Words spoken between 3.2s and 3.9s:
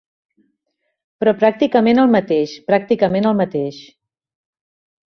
el mateix.